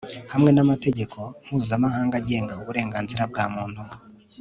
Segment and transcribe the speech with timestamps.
[0.33, 3.81] hamwe n'amategeko mpuzamahanga agenga uburenganzira bwa muntu